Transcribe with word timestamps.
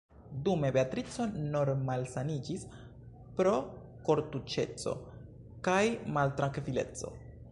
Dume 0.45 0.69
Beatrico 0.75 1.25
mortmalsaniĝis 1.55 2.63
pro 3.41 3.53
kortuŝeco 4.09 4.97
kaj 5.69 5.79
maltrankvileco. 6.17 7.17